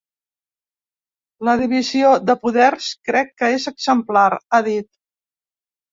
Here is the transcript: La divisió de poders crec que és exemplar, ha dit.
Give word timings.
La 1.49 1.53
divisió 1.59 2.09
de 2.29 2.37
poders 2.45 2.89
crec 3.11 3.31
que 3.43 3.53
és 3.59 3.71
exemplar, 3.73 4.27
ha 4.59 4.63
dit. 4.73 4.89